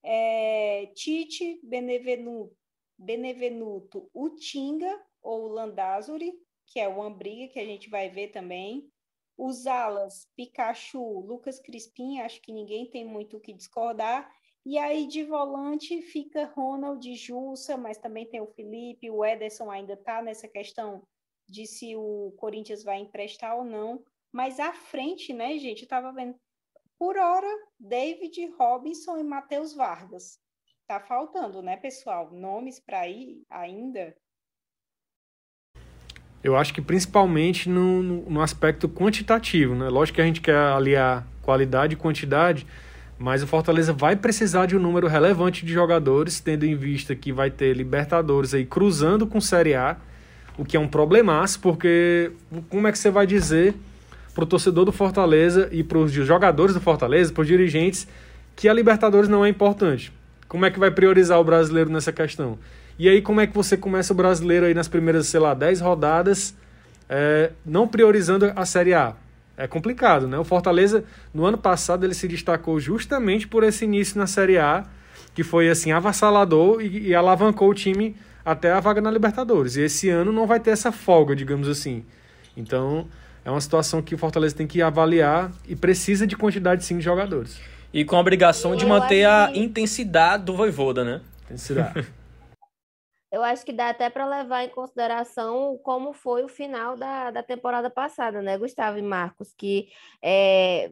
[0.01, 2.55] É, Tite, Benevenuto,
[2.97, 6.33] Benevenuto, Utinga ou Landázuri,
[6.67, 8.89] que é o Ambriga, que a gente vai ver também.
[9.41, 14.30] Os alas, Pikachu, Lucas Crispim, acho que ninguém tem muito o que discordar.
[14.65, 19.93] E aí de volante fica Ronald Jussa, mas também tem o Felipe, o Ederson ainda
[19.93, 21.02] está nessa questão
[21.47, 24.04] de se o Corinthians vai emprestar ou não.
[24.30, 26.36] Mas à frente, né, gente, eu estava vendo,
[26.97, 27.47] por hora,
[27.80, 30.38] David Robinson e Matheus Vargas.
[30.86, 32.30] Tá faltando, né, pessoal?
[32.30, 34.13] Nomes para ir ainda.
[36.43, 39.89] Eu acho que principalmente no, no, aspecto quantitativo, né?
[39.89, 42.65] Lógico que a gente quer aliar qualidade e quantidade,
[43.17, 47.34] mas o Fortaleza vai precisar de um número relevante de jogadores, tendo em vista que
[47.34, 49.97] vai ter Libertadores aí cruzando com Série A,
[50.58, 52.32] o que é um problemaço, porque
[52.69, 53.75] como é que você vai dizer
[54.34, 58.08] para o torcedor do Fortaleza e para os jogadores do Fortaleza, para os dirigentes,
[58.56, 60.13] que a Libertadores não é importante?
[60.47, 62.58] Como é que vai priorizar o brasileiro nessa questão?
[62.99, 65.79] E aí, como é que você começa o brasileiro aí nas primeiras, sei lá, 10
[65.79, 66.53] rodadas,
[67.07, 69.15] é, não priorizando a Série A?
[69.55, 70.38] É complicado, né?
[70.38, 74.85] O Fortaleza, no ano passado, ele se destacou justamente por esse início na Série A,
[75.33, 79.77] que foi, assim, avassalador e, e alavancou o time até a vaga na Libertadores.
[79.77, 82.03] E esse ano não vai ter essa folga, digamos assim.
[82.57, 83.07] Então,
[83.45, 87.03] é uma situação que o Fortaleza tem que avaliar e precisa de quantidade, sim, de
[87.05, 87.62] jogadores.
[87.93, 91.21] E com a obrigação de manter a intensidade do Voivoda, né?
[91.45, 92.05] Intensidade.
[93.31, 97.43] eu acho que dá até para levar em consideração como foi o final da, da
[97.43, 99.89] temporada passada, né, Gustavo e Marcos, que
[100.21, 100.91] é,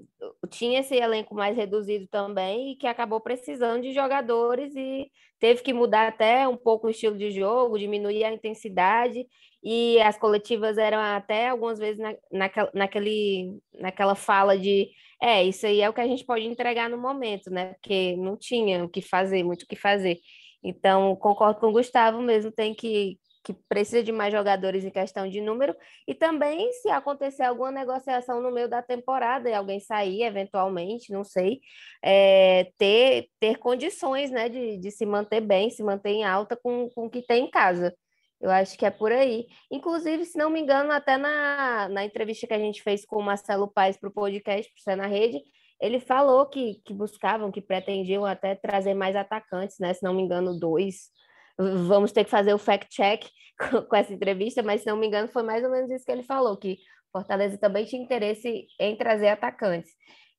[0.50, 5.74] tinha esse elenco mais reduzido também e que acabou precisando de jogadores e teve que
[5.74, 9.26] mudar até um pouco o estilo de jogo, diminuir a intensidade
[9.64, 14.90] e as coletivas eram até algumas vezes na, naquela, naquele, naquela fala de
[15.22, 17.74] é, isso aí é o que a gente pode entregar no momento, né?
[17.74, 20.20] Porque não tinha o que fazer, muito o que fazer.
[20.64, 25.28] Então, concordo com o Gustavo mesmo, tem que, que precisa de mais jogadores em questão
[25.30, 25.76] de número,
[26.08, 31.24] e também se acontecer alguma negociação no meio da temporada e alguém sair eventualmente, não
[31.24, 31.62] sei,
[32.04, 36.90] é, ter, ter condições né, de, de se manter bem, se manter em alta com,
[36.90, 37.96] com o que tem em casa.
[38.40, 39.48] Eu acho que é por aí.
[39.72, 43.24] Inclusive, se não me engano, até na, na entrevista que a gente fez com o
[43.24, 45.42] Marcelo Paes para o podcast, para na Rede,
[45.80, 49.94] ele falou que, que buscavam, que pretendiam até trazer mais atacantes, né?
[49.94, 51.10] Se não me engano, dois.
[51.58, 53.28] Vamos ter que fazer o fact-check
[53.60, 56.12] com, com essa entrevista, mas se não me engano, foi mais ou menos isso que
[56.12, 56.78] ele falou, que
[57.12, 59.92] Fortaleza também tinha interesse em trazer atacantes.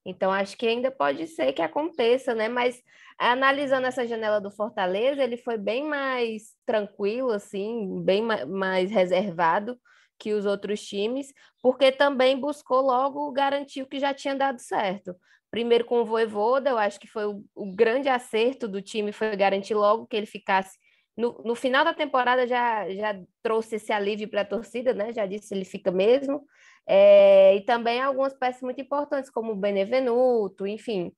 [0.04, 2.48] Então, acho que ainda pode ser que aconteça, né?
[2.48, 2.80] Mas
[3.18, 9.78] analisando essa janela do Fortaleza, ele foi bem mais tranquilo, assim, bem mais reservado
[10.18, 15.14] que os outros times, porque também buscou logo garantir o que já tinha dado certo.
[15.50, 19.34] Primeiro com o Voivoda, eu acho que foi o, o grande acerto do time, foi
[19.36, 20.78] garantir logo que ele ficasse.
[21.16, 25.12] No, no final da temporada já, já trouxe esse alívio para a torcida, né?
[25.12, 26.44] Já disse ele fica mesmo.
[26.86, 31.12] É, e também algumas peças muito importantes, como o Benevenuto, enfim.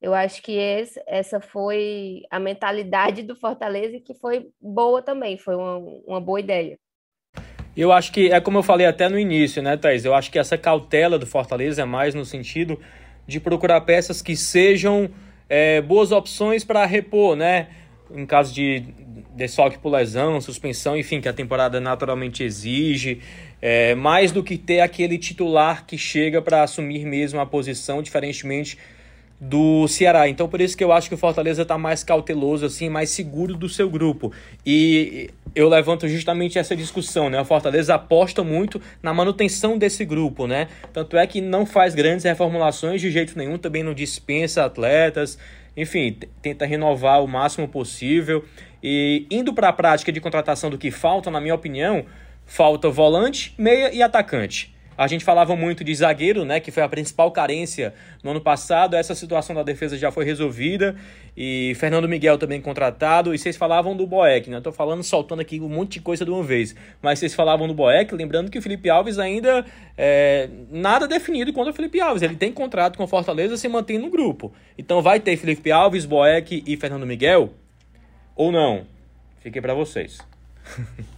[0.00, 5.56] Eu acho que esse, essa foi a mentalidade do Fortaleza que foi boa também, foi
[5.56, 6.78] uma, uma boa ideia.
[7.80, 10.04] Eu acho que é como eu falei até no início, né, Thaís?
[10.04, 12.78] Eu acho que essa cautela do Fortaleza é mais no sentido
[13.24, 15.08] de procurar peças que sejam
[15.48, 17.68] é, boas opções para repor, né?
[18.10, 18.82] em caso de
[19.36, 23.20] desfoque por lesão, suspensão, enfim, que a temporada naturalmente exige,
[23.60, 28.78] é, mais do que ter aquele titular que chega para assumir mesmo a posição, diferentemente
[29.40, 30.28] do Ceará.
[30.28, 33.54] Então por isso que eu acho que o Fortaleza está mais cauteloso, assim, mais seguro
[33.54, 34.32] do seu grupo.
[34.66, 37.40] E eu levanto justamente essa discussão, né?
[37.40, 40.68] O Fortaleza aposta muito na manutenção desse grupo, né?
[40.92, 45.38] Tanto é que não faz grandes reformulações de jeito nenhum, também não dispensa atletas,
[45.76, 48.44] enfim, tenta renovar o máximo possível.
[48.82, 52.04] E indo para a prática de contratação do que falta, na minha opinião,
[52.44, 54.74] falta volante, meia e atacante.
[54.98, 58.96] A gente falava muito de zagueiro, né, que foi a principal carência no ano passado.
[58.96, 60.96] Essa situação da defesa já foi resolvida
[61.36, 63.32] e Fernando Miguel também contratado.
[63.32, 64.60] E vocês falavam do Boeck, né?
[64.60, 66.74] Tô falando, soltando aqui um monte de coisa de uma vez.
[67.00, 69.64] Mas vocês falavam do Boeck, lembrando que o Felipe Alves ainda
[69.96, 72.24] é, nada definido quanto o Felipe Alves.
[72.24, 74.52] Ele tem contrato com Fortaleza, se mantém no grupo.
[74.76, 77.52] Então vai ter Felipe Alves, Boeck e Fernando Miguel
[78.34, 78.84] ou não?
[79.40, 80.18] Fiquei para vocês.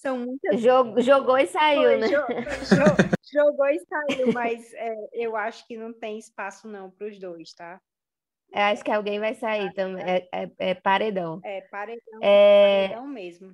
[0.00, 0.58] São muitas.
[0.62, 2.08] Jog, jogou e saiu, Foi, né?
[2.08, 2.26] Jogou,
[3.30, 7.52] jogou e saiu, mas é, eu acho que não tem espaço não para os dois,
[7.52, 7.78] tá?
[8.50, 10.02] Eu acho que alguém vai sair também.
[10.02, 11.38] É, é, é, paredão.
[11.44, 12.88] É, paredão, é...
[12.88, 13.52] paredão mesmo.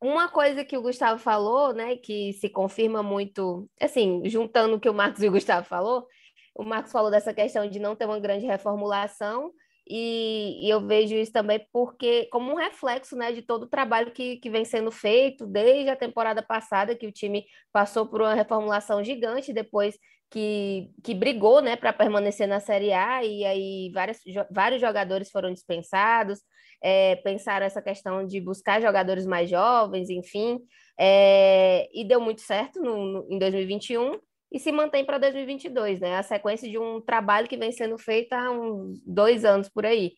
[0.00, 4.88] Uma coisa que o Gustavo falou, né, que se confirma muito, assim, juntando o que
[4.88, 6.06] o Marcos e o Gustavo falou,
[6.54, 9.52] o Marcos falou dessa questão de não ter uma grande reformulação,
[9.88, 14.10] e, e, eu vejo isso também porque como um reflexo né, de todo o trabalho
[14.10, 18.34] que, que vem sendo feito desde a temporada passada, que o time passou por uma
[18.34, 19.96] reformulação gigante, depois
[20.30, 24.18] que, que brigou né, para permanecer na Série A, e aí várias,
[24.50, 26.40] vários jogadores foram dispensados,
[26.82, 30.58] é, pensaram essa questão de buscar jogadores mais jovens, enfim,
[30.98, 34.18] é, e deu muito certo no, no, em 2021
[34.56, 36.16] e se mantém para 2022, né?
[36.16, 40.14] A sequência de um trabalho que vem sendo feito há uns dois anos por aí.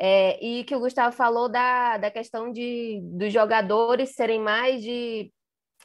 [0.00, 5.30] É, e que o Gustavo falou da, da questão de, dos jogadores serem mais de,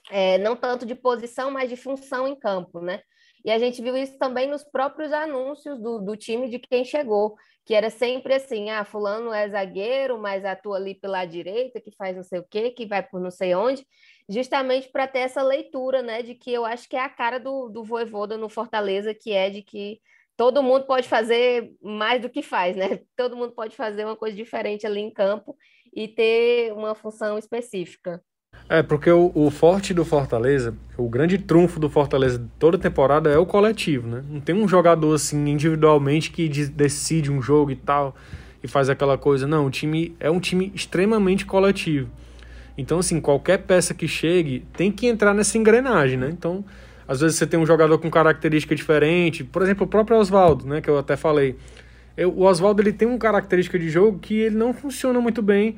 [0.10, 3.02] é, não tanto de posição, mas de função em campo, né?
[3.44, 7.36] E a gente viu isso também nos próprios anúncios do, do time de quem chegou,
[7.66, 12.16] que era sempre assim, ah, fulano é zagueiro, mas atua ali pela direita, que faz
[12.16, 13.86] não sei o quê, que vai por não sei onde
[14.30, 17.70] justamente para ter essa leitura, né, de que eu acho que é a cara do,
[17.70, 20.00] do Voivoda no Fortaleza, que é de que
[20.36, 23.00] todo mundo pode fazer mais do que faz, né?
[23.18, 25.58] Todo mundo pode fazer uma coisa diferente ali em campo
[25.94, 28.22] e ter uma função específica.
[28.70, 33.38] É, porque o, o, forte do Fortaleza, o grande trunfo do Fortaleza toda temporada é
[33.38, 34.24] o coletivo, né?
[34.30, 38.16] Não tem um jogador assim individualmente que de, decide um jogo e tal
[38.64, 39.48] e faz aquela coisa.
[39.48, 42.10] Não, o time é um time extremamente coletivo.
[42.78, 46.30] Então, assim, qualquer peça que chegue tem que entrar nessa engrenagem, né?
[46.32, 46.64] Então,
[47.08, 50.82] às vezes você tem um jogador com característica diferente, por exemplo, o próprio Oswaldo, né,
[50.82, 51.56] que eu até falei.
[52.16, 55.78] Eu, o Oswaldo ele tem uma característica de jogo que ele não funciona muito bem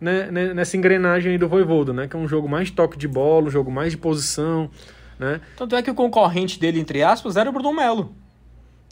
[0.00, 3.08] né, né, nessa engrenagem aí do Voivodo, né, que é um jogo mais toque de
[3.08, 4.70] bola, um jogo mais de posição,
[5.18, 5.40] né?
[5.56, 8.14] Tanto é que o concorrente dele, entre aspas, era o Bruno Melo.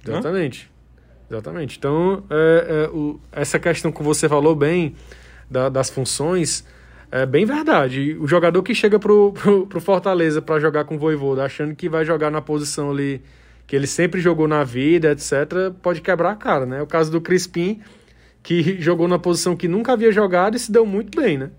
[0.06, 0.70] Exatamente.
[1.30, 1.76] Exatamente.
[1.76, 4.94] Então, é, é, o, essa questão que você falou bem
[5.50, 6.64] da, das funções
[7.22, 8.16] é bem verdade.
[8.18, 11.88] O jogador que chega pro, pro, pro Fortaleza para jogar com o Voivoda, achando que
[11.88, 13.22] vai jogar na posição ali
[13.68, 16.82] que ele sempre jogou na vida, etc., pode quebrar a cara, né?
[16.82, 17.80] O caso do Crispim,
[18.42, 21.50] que jogou na posição que nunca havia jogado e se deu muito bem, né?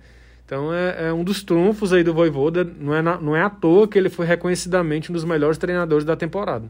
[0.45, 2.65] Então é, é um dos trunfos aí do Voivoda.
[2.65, 6.03] Não é, na, não é à toa que ele foi reconhecidamente um dos melhores treinadores
[6.03, 6.69] da temporada.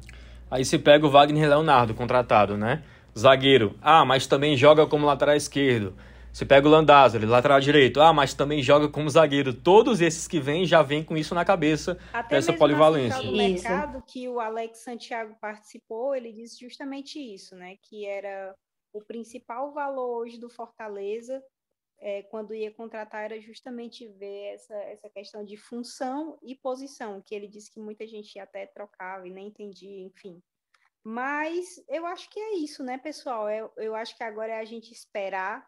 [0.50, 2.84] Aí se pega o Wagner Leonardo, contratado, né?
[3.18, 3.74] Zagueiro.
[3.82, 5.92] Ah, mas também joga como lateral esquerdo.
[6.36, 8.02] Você pega o Landázuri, lateral direito.
[8.02, 9.54] Ah, mas também joga como zagueiro.
[9.54, 13.24] Todos esses que vêm já vêm com isso na cabeça, Até essa polivalência.
[13.24, 17.78] No mercado que o Alex Santiago participou, ele disse justamente isso, né?
[17.82, 18.54] Que era
[18.92, 21.42] o principal valor hoje do Fortaleza,
[22.02, 27.34] é, quando ia contratar, era justamente ver essa, essa questão de função e posição, que
[27.34, 30.44] ele disse que muita gente até trocava e nem entendia, enfim.
[31.02, 33.50] Mas eu acho que é isso, né, pessoal?
[33.50, 35.66] Eu, eu acho que agora é a gente esperar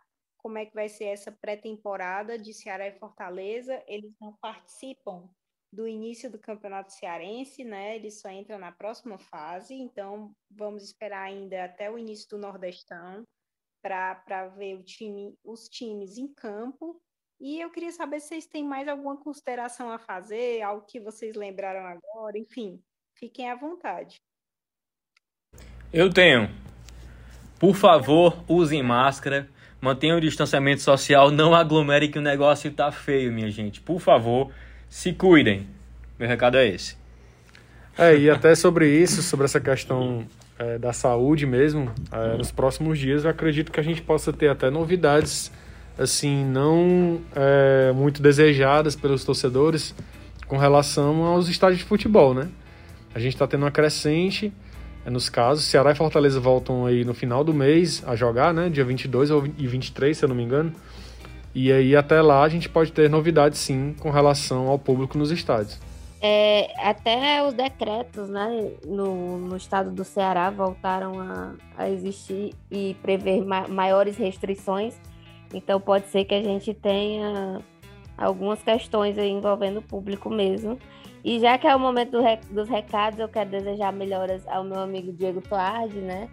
[0.48, 3.84] como é que vai ser essa pré-temporada de Ceará e Fortaleza.
[3.86, 5.30] Eles não participam
[5.74, 7.98] do início do Campeonato Cearense, né?
[7.98, 13.26] Eles só entram na próxima fase, então vamos esperar ainda até o início do Nordestão
[13.82, 16.98] para ver o time, os times em campo.
[17.41, 21.36] E eu queria saber se vocês têm mais alguma consideração a fazer, algo que vocês
[21.36, 22.82] lembraram agora, enfim,
[23.18, 24.16] fiquem à vontade.
[25.91, 26.48] Eu tenho.
[27.60, 33.32] Por favor, usem máscara mantenha o distanciamento social, não aglomere que o negócio tá feio,
[33.32, 33.80] minha gente.
[33.82, 34.49] Por favor,
[34.89, 35.67] se cuidem.
[36.19, 36.95] Meu recado é esse.
[37.97, 40.25] É, e até sobre isso, sobre essa questão
[40.59, 44.49] é, da saúde mesmo, é, nos próximos dias eu acredito que a gente possa ter
[44.49, 45.51] até novidades,
[45.97, 49.95] assim, não é, muito desejadas pelos torcedores
[50.47, 52.47] com relação aos estádios de futebol, né?
[53.13, 54.53] A gente está tendo uma crescente
[55.10, 55.66] nos casos.
[55.66, 58.70] Ceará e Fortaleza voltam aí no final do mês a jogar, né?
[58.70, 60.74] Dia 22 e 23, se eu não me engano.
[61.55, 65.32] E aí até lá a gente pode ter novidades sim com relação ao público nos
[65.32, 65.80] estádios.
[66.22, 72.95] É, até os decretos né, no, no estado do Ceará voltaram a, a existir e
[73.01, 74.99] prever ma maiores restrições.
[75.53, 77.62] Então pode ser que a gente tenha
[78.18, 80.78] algumas questões envolvendo o público mesmo.
[81.28, 84.63] E já que é o momento do rec dos recados, eu quero desejar melhoras ao
[84.63, 86.30] meu amigo Diego Toardi, né?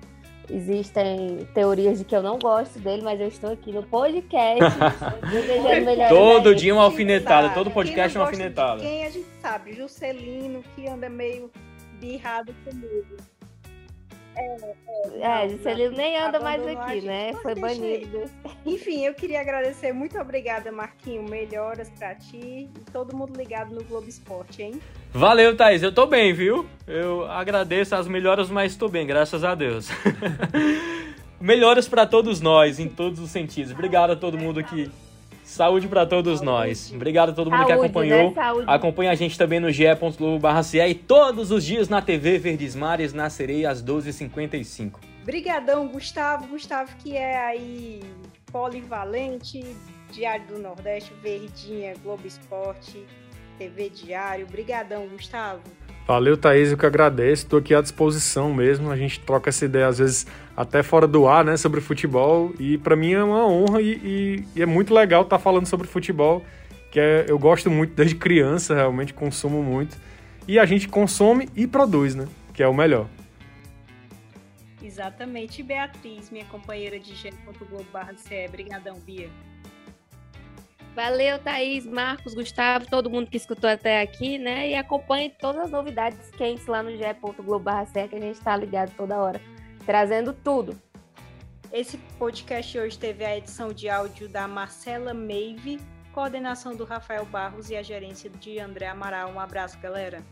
[0.48, 4.62] Existem teorias de que eu não gosto dele, mas eu estou aqui no podcast
[5.32, 6.08] desejando melhoras.
[6.10, 8.82] Todo dia uma alfinetada, todo podcast é uma alfinetada.
[8.82, 9.72] Quem a gente sabe?
[9.72, 11.50] Juscelino, que anda meio
[11.98, 13.16] birrado comigo.
[14.36, 14.56] É,
[15.20, 17.32] é, é Juscelino nem anda mais aqui, né?
[17.42, 18.24] Foi banido.
[18.64, 19.92] Enfim, eu queria agradecer.
[19.92, 21.22] Muito obrigada, Marquinho.
[21.28, 24.80] Melhoras pra ti e todo mundo ligado no Globo Esporte, hein?
[25.12, 25.82] Valeu, Thaís.
[25.82, 26.66] Eu tô bem, viu?
[26.86, 29.88] Eu agradeço as melhoras, mas tô bem, graças a Deus.
[31.40, 33.72] melhoras para todos nós, em todos os sentidos.
[33.72, 34.90] Obrigado a todo mundo que
[35.54, 36.44] Saúde para todos Saúde.
[36.44, 36.92] nós.
[36.94, 38.34] Obrigado a todo mundo Saúde, que acompanhou.
[38.34, 38.64] Né?
[38.66, 43.30] Acompanha a gente também no ge.globo.ce e todos os dias na TV Verdes Mares, na
[43.30, 44.94] Sereia, às 12h55.
[45.24, 46.46] Brigadão, Gustavo.
[46.48, 48.00] Gustavo que é aí
[48.52, 49.64] polivalente,
[50.10, 53.04] Diário do Nordeste, Verdinha, Globo Esporte,
[53.58, 54.46] TV Diário.
[54.46, 55.62] Brigadão, Gustavo.
[56.06, 57.44] Valeu, Thaís, eu que agradeço.
[57.44, 58.90] Estou aqui à disposição mesmo.
[58.90, 62.52] A gente troca essa ideia, às vezes, até fora do ar, né, sobre futebol.
[62.58, 65.66] E para mim é uma honra e, e, e é muito legal estar tá falando
[65.66, 66.44] sobre futebol,
[66.90, 69.96] que é, eu gosto muito desde criança, realmente consumo muito.
[70.46, 73.06] E a gente consome e produz, né, que é o melhor.
[74.82, 75.62] Exatamente.
[75.62, 78.46] Beatriz, minha companheira de g.globo.ce.
[78.46, 79.30] Obrigadão, Bia.
[80.94, 84.70] Valeu, Thaís, Marcos, Gustavo, todo mundo que escutou até aqui, né?
[84.70, 89.18] E acompanhe todas as novidades quentes lá no ge.globo.ce, que a gente está ligado toda
[89.18, 89.40] hora,
[89.84, 90.80] trazendo tudo.
[91.72, 95.80] Esse podcast hoje teve a edição de áudio da Marcela Meive,
[96.12, 99.32] coordenação do Rafael Barros e a gerência de André Amaral.
[99.32, 100.22] Um abraço, galera.